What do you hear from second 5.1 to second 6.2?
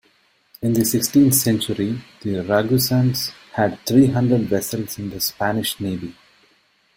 the Spanish navy.